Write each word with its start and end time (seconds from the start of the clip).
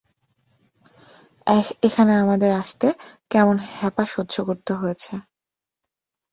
এখানে 1.83 2.13
আমাদের 2.23 2.51
আসতে 2.61 2.87
কেমন 3.31 3.55
হ্যাপা 3.71 4.03
সহ্য 4.13 4.35
করতে 4.47 4.71
হয়েছে! 4.73 5.13